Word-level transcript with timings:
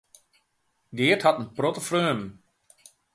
Geart 0.97 1.23
hat 1.25 1.39
in 1.39 1.49
protte 1.57 1.81
freonen. 1.87 2.27